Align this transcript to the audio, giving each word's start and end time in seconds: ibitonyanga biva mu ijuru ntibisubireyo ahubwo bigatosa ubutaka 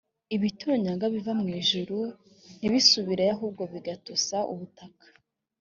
ibitonyanga 0.35 1.05
biva 1.13 1.31
mu 1.39 1.47
ijuru 1.59 1.97
ntibisubireyo 2.59 3.31
ahubwo 3.35 3.63
bigatosa 3.73 4.37
ubutaka 4.53 5.05